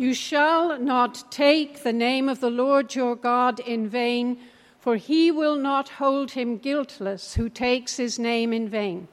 [0.00, 4.38] You shall not take the name of the Lord your God in vain,
[4.78, 9.08] for he will not hold him guiltless who takes his name in vain.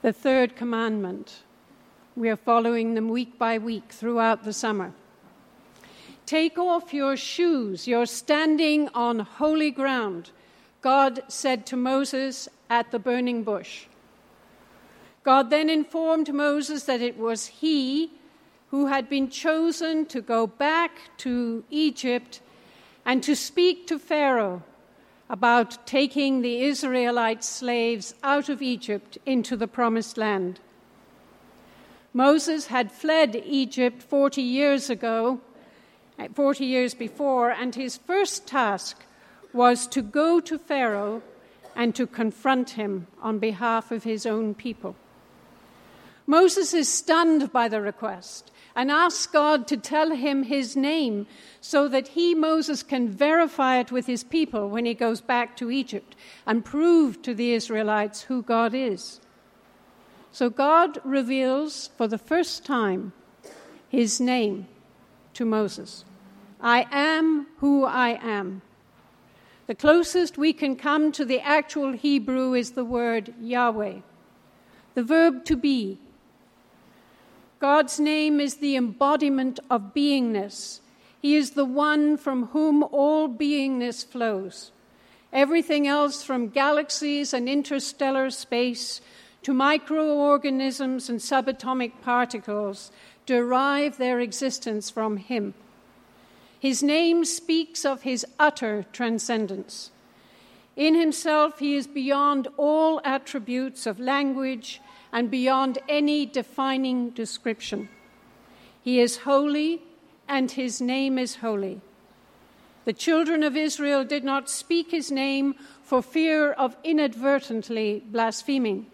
[0.00, 1.42] The third commandment.
[2.16, 4.94] We are following them week by week throughout the summer.
[6.24, 10.30] Take off your shoes, you're standing on holy ground,
[10.80, 13.88] God said to Moses at the burning bush.
[15.22, 18.10] God then informed Moses that it was he
[18.72, 22.40] who had been chosen to go back to Egypt
[23.04, 24.62] and to speak to Pharaoh
[25.28, 30.58] about taking the Israelite slaves out of Egypt into the promised land.
[32.14, 35.38] Moses had fled Egypt 40 years ago,
[36.18, 39.04] eh, 40 years before, and his first task
[39.52, 41.22] was to go to Pharaoh
[41.76, 44.96] and to confront him on behalf of his own people.
[46.26, 51.26] Moses is stunned by the request and asks God to tell him his name
[51.60, 55.70] so that he, Moses, can verify it with his people when he goes back to
[55.70, 59.20] Egypt and prove to the Israelites who God is.
[60.32, 63.12] So God reveals for the first time
[63.88, 64.66] his name
[65.34, 66.04] to Moses
[66.60, 68.62] I am who I am.
[69.66, 74.00] The closest we can come to the actual Hebrew is the word Yahweh,
[74.94, 75.98] the verb to be
[77.62, 80.80] God's name is the embodiment of beingness.
[81.20, 84.72] He is the one from whom all beingness flows.
[85.32, 89.00] Everything else, from galaxies and interstellar space
[89.44, 92.90] to microorganisms and subatomic particles,
[93.26, 95.54] derive their existence from Him.
[96.58, 99.92] His name speaks of His utter transcendence.
[100.74, 104.80] In Himself, He is beyond all attributes of language
[105.12, 107.88] and beyond any defining description.
[108.80, 109.82] He is holy,
[110.26, 111.80] and his name is holy.
[112.84, 118.86] The children of Israel did not speak his name for fear of inadvertently blaspheming,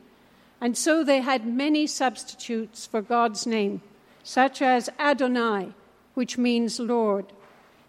[0.61, 3.81] and so they had many substitutes for God's name,
[4.23, 5.73] such as Adonai,
[6.15, 7.27] which means Lord,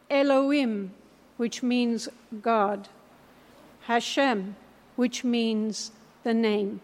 [0.09, 0.91] Elohim,
[1.37, 2.07] which means
[2.41, 2.87] God,
[3.81, 4.55] Hashem,
[4.95, 5.91] which means
[6.23, 6.81] the name.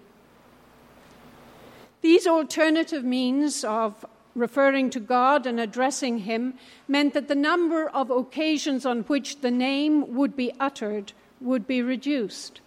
[2.06, 4.06] These alternative means of
[4.36, 6.54] referring to God and addressing Him
[6.88, 11.82] meant that the number of occasions on which the name would be uttered would be
[11.82, 12.62] reduced.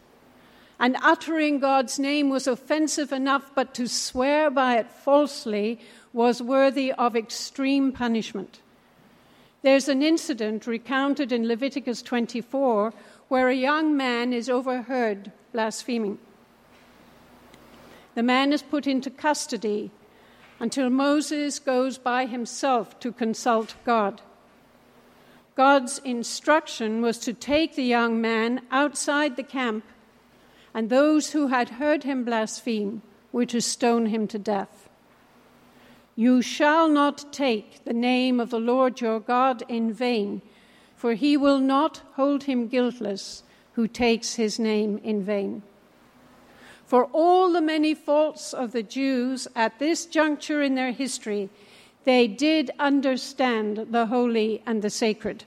[0.80, 5.78] And uttering God's name was offensive enough, but to swear by it falsely
[6.12, 8.60] was worthy of extreme punishment.
[9.62, 12.92] There's an incident recounted in Leviticus 24
[13.28, 16.18] where a young man is overheard blaspheming.
[18.14, 19.90] The man is put into custody
[20.60, 24.20] until Moses goes by himself to consult God.
[25.54, 29.84] God's instruction was to take the young man outside the camp,
[30.72, 33.02] and those who had heard him blaspheme
[33.32, 34.88] were to stone him to death.
[36.14, 40.42] You shall not take the name of the Lord your God in vain,
[40.96, 45.62] for he will not hold him guiltless who takes his name in vain.
[46.88, 51.50] For all the many faults of the Jews at this juncture in their history,
[52.04, 55.44] they did understand the holy and the sacred.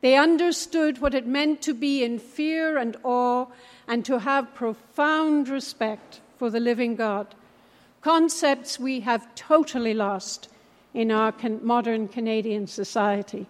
[0.00, 3.46] They understood what it meant to be in fear and awe
[3.86, 7.28] and to have profound respect for the living God.
[8.00, 10.48] Concepts we have totally lost
[10.92, 13.46] in our modern Canadian society.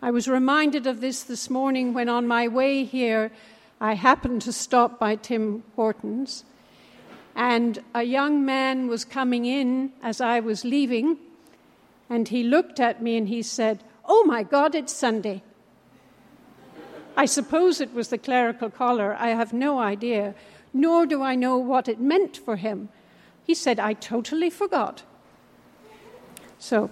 [0.00, 3.32] I was reminded of this this morning when, on my way here,
[3.80, 6.44] I happened to stop by Tim Hortons,
[7.34, 11.16] and a young man was coming in as I was leaving,
[12.10, 15.42] and he looked at me and he said, Oh my God, it's Sunday.
[17.16, 19.16] I suppose it was the clerical collar.
[19.18, 20.34] I have no idea,
[20.74, 22.90] nor do I know what it meant for him.
[23.46, 25.04] He said, I totally forgot.
[26.58, 26.90] So,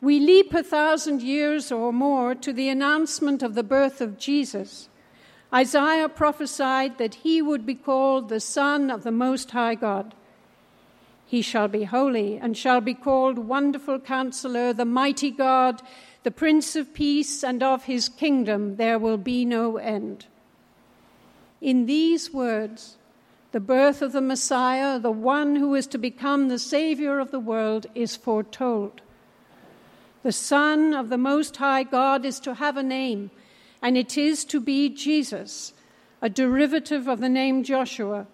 [0.00, 4.88] we leap a thousand years or more to the announcement of the birth of Jesus.
[5.54, 10.14] Isaiah prophesied that he would be called the Son of the Most High God.
[11.26, 15.82] He shall be holy and shall be called Wonderful Counselor, the Mighty God,
[16.22, 20.26] the Prince of Peace, and of his kingdom there will be no end.
[21.60, 22.96] In these words,
[23.52, 27.40] the birth of the Messiah, the one who is to become the Savior of the
[27.40, 29.02] world, is foretold.
[30.22, 33.30] The Son of the Most High God is to have a name
[33.82, 35.72] and it is to be Jesus,
[36.22, 38.26] a derivative of the name Joshua,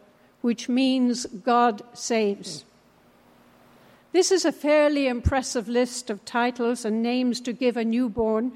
[0.43, 2.65] which means God saves.
[4.12, 8.53] This is a fairly impressive list of titles and names to give a newborn,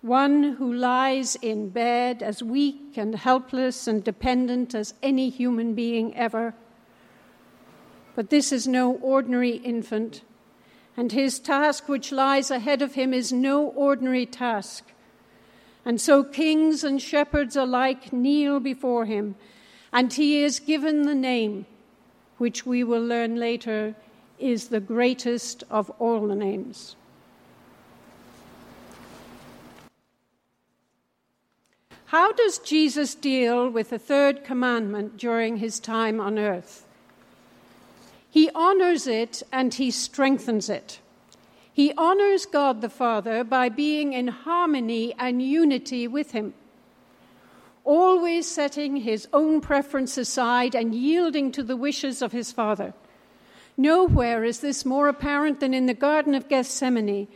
[0.00, 6.16] one who lies in bed as weak and helpless and dependent as any human being
[6.16, 6.54] ever.
[8.14, 10.22] But this is no ordinary infant,
[10.96, 14.84] and his task which lies ahead of him is no ordinary task.
[15.84, 19.34] And so kings and shepherds alike kneel before him,
[19.92, 21.66] and he is given the name,
[22.38, 23.94] which we will learn later
[24.38, 26.96] is the greatest of all the names.
[32.06, 36.84] How does Jesus deal with the third commandment during his time on earth?
[38.28, 40.98] He honors it and he strengthens it.
[41.72, 46.54] He honors God the Father by being in harmony and unity with him,
[47.84, 52.92] always setting his own preference aside and yielding to the wishes of his Father.
[53.76, 57.28] Nowhere is this more apparent than in the Garden of Gethsemane,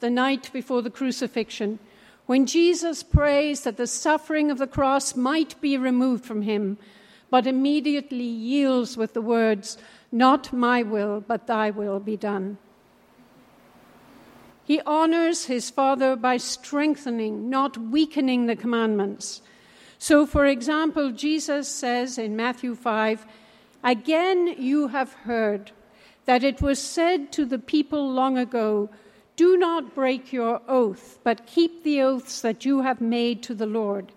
[0.00, 1.78] the night before the crucifixion,
[2.26, 6.78] when Jesus prays that the suffering of the cross might be removed from him,
[7.30, 9.78] but immediately yields with the words,
[10.10, 12.58] Not my will, but thy will be done.
[14.64, 19.42] He honors his Father by strengthening, not weakening the commandments.
[19.98, 23.26] So, for example, Jesus says in Matthew 5,
[23.84, 25.72] Again you have heard
[26.24, 28.88] that it was said to the people long ago,
[29.36, 33.66] Do not break your oath, but keep the oaths that you have made to the
[33.66, 34.12] Lord.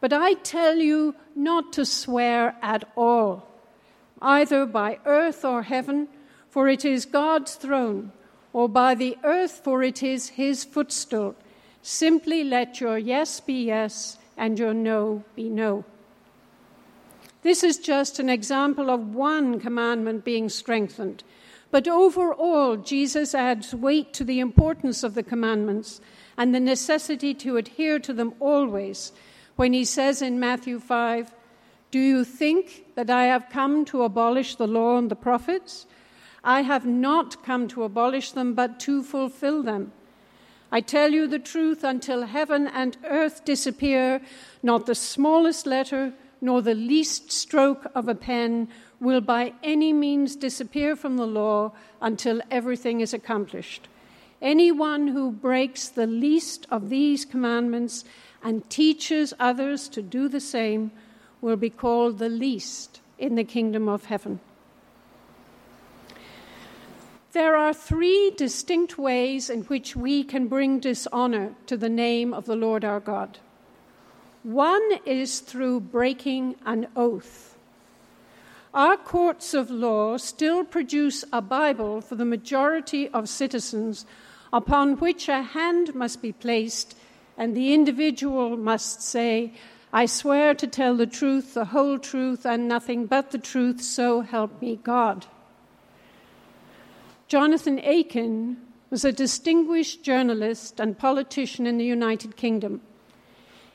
[0.00, 3.48] But I tell you not to swear at all,
[4.22, 6.08] either by earth or heaven,
[6.48, 8.12] for it is God's throne,
[8.52, 11.34] or by the earth, for it is his footstool.
[11.82, 15.84] Simply let your yes be yes and your no be no.
[17.42, 21.22] This is just an example of one commandment being strengthened.
[21.70, 26.00] But overall, Jesus adds weight to the importance of the commandments
[26.36, 29.12] and the necessity to adhere to them always
[29.56, 31.34] when he says in Matthew 5,
[31.90, 35.86] Do you think that I have come to abolish the law and the prophets?
[36.44, 39.92] I have not come to abolish them, but to fulfill them.
[40.70, 44.20] I tell you the truth, until heaven and earth disappear,
[44.62, 48.68] not the smallest letter nor the least stroke of a pen
[49.00, 53.88] will by any means disappear from the law until everything is accomplished.
[54.40, 58.04] Anyone who breaks the least of these commandments
[58.42, 60.92] and teaches others to do the same
[61.40, 64.38] will be called the least in the kingdom of heaven.
[67.32, 72.46] There are three distinct ways in which we can bring dishonor to the name of
[72.46, 73.38] the Lord our God.
[74.42, 77.58] One is through breaking an oath.
[78.72, 84.06] Our courts of law still produce a Bible for the majority of citizens
[84.50, 86.96] upon which a hand must be placed,
[87.36, 89.52] and the individual must say,
[89.92, 94.22] I swear to tell the truth, the whole truth, and nothing but the truth, so
[94.22, 95.26] help me God.
[97.28, 98.56] Jonathan Aitken
[98.88, 102.80] was a distinguished journalist and politician in the United Kingdom.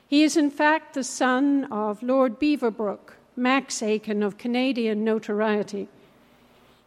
[0.08, 5.88] He is, in fact, the son of Lord Beaverbrook, Max Aitken of Canadian notoriety.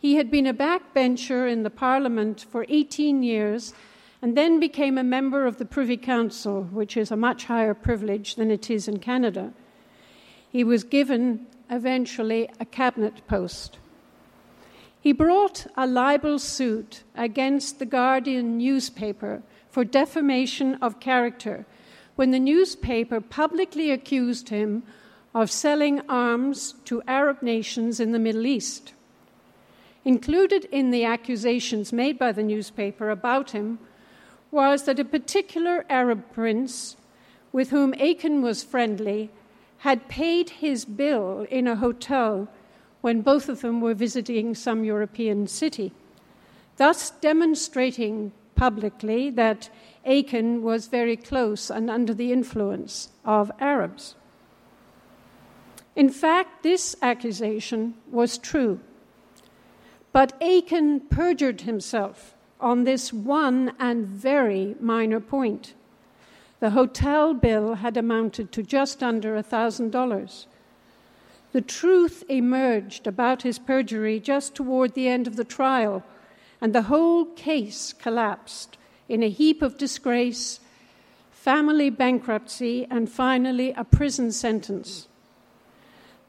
[0.00, 3.72] He had been a backbencher in the Parliament for 18 years
[4.20, 8.34] and then became a member of the Privy Council, which is a much higher privilege
[8.34, 9.52] than it is in Canada.
[10.50, 13.78] He was given eventually a cabinet post.
[15.06, 21.64] He brought a libel suit against the Guardian newspaper for defamation of character
[22.16, 24.82] when the newspaper publicly accused him
[25.32, 28.94] of selling arms to Arab nations in the Middle East.
[30.04, 33.78] Included in the accusations made by the newspaper about him
[34.50, 36.96] was that a particular Arab prince
[37.52, 39.30] with whom Aitken was friendly
[39.78, 42.48] had paid his bill in a hotel
[43.06, 45.92] when both of them were visiting some European city,
[46.76, 49.70] thus demonstrating publicly that
[50.04, 54.16] Aitken was very close and under the influence of Arabs.
[55.94, 58.80] In fact, this accusation was true.
[60.10, 65.74] But Aitken perjured himself on this one and very minor point.
[66.58, 70.46] The hotel bill had amounted to just under $1,000.
[71.56, 76.04] The truth emerged about his perjury just toward the end of the trial,
[76.60, 78.76] and the whole case collapsed
[79.08, 80.60] in a heap of disgrace,
[81.30, 85.08] family bankruptcy, and finally a prison sentence.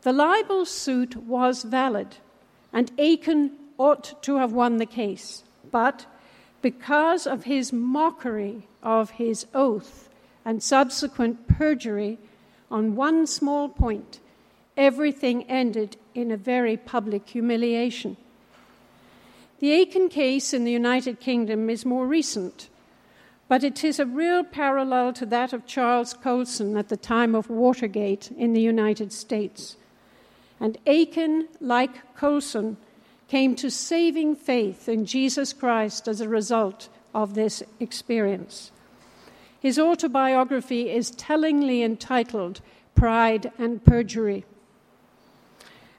[0.04, 2.16] The libel suit was valid,
[2.72, 6.06] and Aitken ought to have won the case, but
[6.62, 10.08] because of his mockery of his oath
[10.46, 12.18] and subsequent perjury
[12.72, 14.22] on one small point,
[14.78, 18.16] everything ended in a very public humiliation.
[19.60, 22.70] The Aitken case in the United Kingdom is more recent,
[23.48, 27.50] but it is a real parallel to that of Charles Colson at the time of
[27.50, 29.78] Watergate in the United States.
[30.60, 32.78] And Aitken, like Colson,
[33.28, 38.72] came to saving faith in Jesus Christ as a result of this experience.
[39.60, 42.62] His autobiography is tellingly entitled
[42.96, 44.46] Pride and Perjury.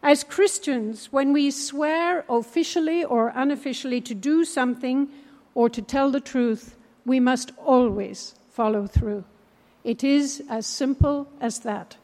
[0.03, 5.09] As Christians, when we swear officially or unofficially to do something
[5.55, 9.25] or to tell the truth, we must always follow through.
[9.83, 11.97] It is as simple as that.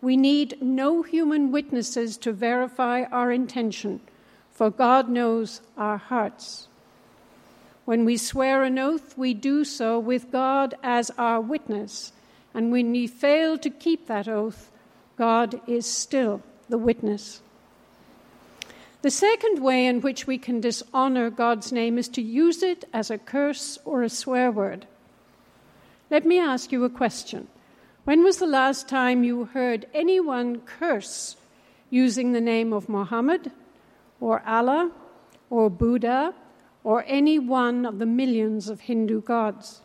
[0.00, 4.00] We need no human witnesses to verify our intention,
[4.50, 6.68] for God knows our hearts.
[7.84, 12.12] When we swear an oath, we do so with God as our witness,
[12.54, 14.70] and when we fail to keep that oath,
[15.16, 17.40] God is still the witness.
[19.02, 23.10] The second way in which we can dishonor God's name is to use it as
[23.10, 24.86] a curse or a swear word.
[26.10, 27.48] Let me ask you a question.
[28.04, 31.36] When was the last time you heard anyone curse
[31.90, 33.50] using the name of Muhammad
[34.20, 34.90] or Allah
[35.50, 36.34] or Buddha
[36.82, 39.80] or any one of the millions of Hindu gods?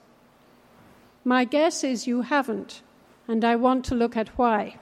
[1.26, 2.82] My guess is you haven't,
[3.28, 4.78] and I want to look at why.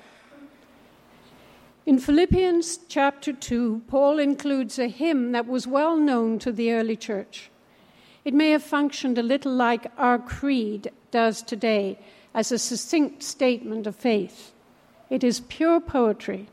[1.88, 6.98] In Philippians chapter 2, Paul includes a hymn that was well known to the early
[6.98, 7.50] church.
[8.25, 11.98] It may have functioned a little like our creed does today
[12.34, 14.51] as a succinct statement of faith.
[15.10, 16.50] It is pure poetry.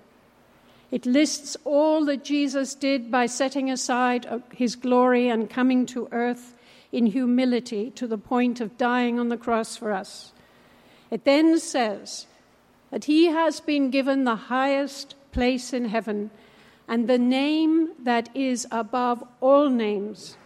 [0.93, 6.55] It lists all that Jesus did by setting aside his glory and coming to earth
[6.93, 10.33] in humility to the point of dying on the cross for us.
[11.11, 12.27] It then says
[12.93, 16.31] that he has been given the highest place in heaven
[16.87, 20.37] and the name that is above all names,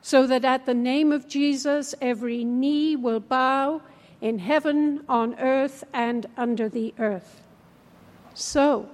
[0.00, 3.82] so that at the name of Jesus every knee will bow
[4.20, 7.42] in heaven, on earth, and under the earth.
[8.34, 8.88] So,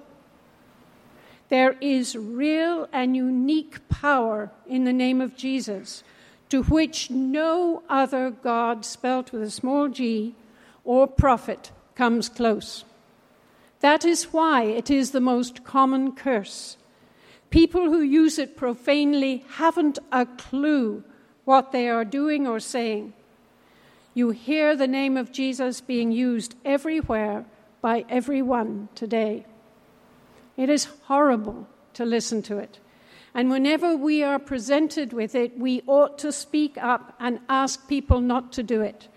[1.50, 6.02] there is real and unique power in the name of Jesus,
[6.48, 10.34] to which no other God, spelt with a small g,
[10.84, 12.84] or prophet comes close.
[13.80, 16.76] That is why it is the most common curse.
[17.50, 21.04] People who use it profanely haven't a clue
[21.44, 23.14] what they are doing or saying.
[24.14, 27.44] You hear the name of Jesus being used everywhere
[27.80, 29.46] by everyone today.
[30.56, 32.80] It is horrible to listen to it.
[33.32, 38.20] And whenever we are presented with it, we ought to speak up and ask people
[38.20, 39.08] not to do it.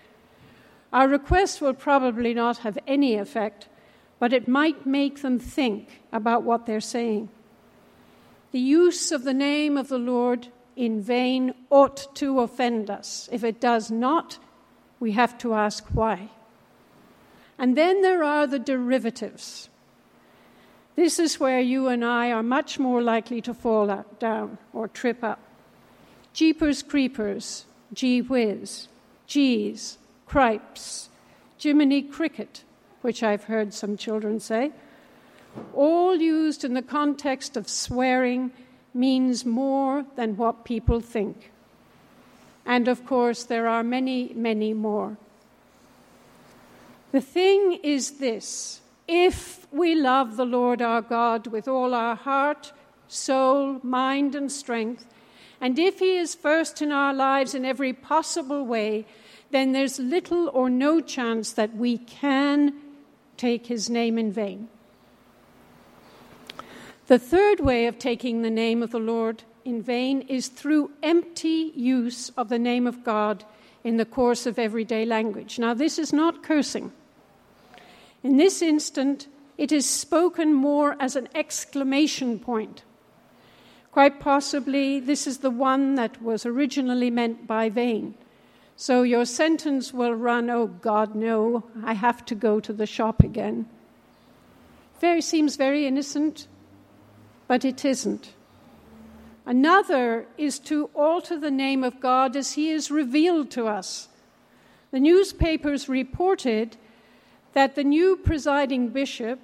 [0.92, 3.66] Our request will probably not have any effect,
[4.22, 7.28] but it might make them think about what they're saying.
[8.52, 13.28] The use of the name of the Lord in vain ought to offend us.
[13.32, 14.38] If it does not,
[15.00, 16.28] we have to ask why.
[17.58, 19.68] And then there are the derivatives.
[20.94, 25.24] This is where you and I are much more likely to fall down or trip
[25.24, 25.40] up.
[26.32, 28.86] Jeepers creepers, gee whiz,
[29.26, 31.08] geez, cripes,
[31.60, 32.62] Jiminy cricket,
[33.02, 34.72] which I've heard some children say,
[35.74, 38.52] all used in the context of swearing
[38.94, 41.50] means more than what people think.
[42.64, 45.16] And of course, there are many, many more.
[47.10, 52.72] The thing is this if we love the Lord our God with all our heart,
[53.08, 55.04] soul, mind, and strength,
[55.60, 59.04] and if He is first in our lives in every possible way,
[59.50, 62.74] then there's little or no chance that we can
[63.42, 64.68] take his name in vain.
[67.08, 71.72] The third way of taking the name of the Lord in vain is through empty
[71.74, 73.44] use of the name of God
[73.82, 75.58] in the course of everyday language.
[75.58, 76.92] Now, this is not cursing.
[78.22, 79.26] In this instant,
[79.58, 82.84] it is spoken more as an exclamation point.
[83.90, 88.14] Quite possibly, this is the one that was originally meant by vain.
[88.82, 93.22] So your sentence will run, oh God, no, I have to go to the shop
[93.22, 93.68] again.
[95.00, 96.48] Very seems very innocent,
[97.46, 98.34] but it isn't.
[99.46, 104.08] Another is to alter the name of God as he is revealed to us.
[104.90, 106.76] The newspapers reported
[107.52, 109.38] that the new presiding bishop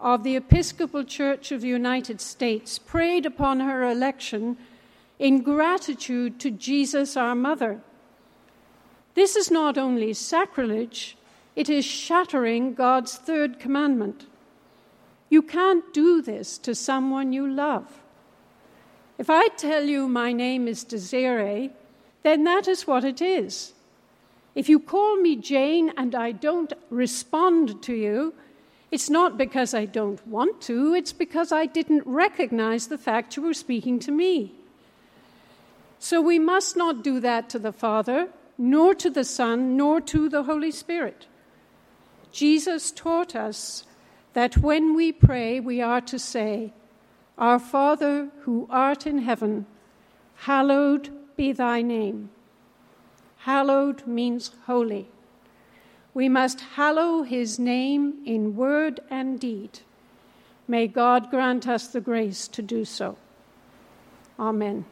[0.00, 4.56] of the Episcopal Church of the United States prayed upon her election
[5.18, 7.82] in gratitude to Jesus, our mother.
[9.14, 11.16] This is not only sacrilege,
[11.54, 14.26] it is shattering God's third commandment.
[15.28, 18.02] You can't do this to someone you love.
[19.18, 21.70] If I tell you my name is Desiree,
[22.22, 23.72] then that is what it is.
[24.54, 28.34] If you call me Jane and I don't respond to you,
[28.90, 33.42] it's not because I don't want to, it's because I didn't recognize the fact you
[33.42, 34.52] were speaking to me.
[35.98, 38.28] So we must not do that to the Father,
[38.62, 41.26] nor to the Son, nor to the Holy Spirit.
[42.30, 43.84] Jesus taught us
[44.34, 46.72] that when we pray, we are to say,
[47.36, 49.66] Our Father who art in heaven,
[50.46, 52.30] hallowed be thy name.
[53.38, 55.08] Hallowed means holy.
[56.14, 59.80] We must hallow his name in word and deed.
[60.68, 63.16] May God grant us the grace to do so.
[64.38, 64.84] Amen.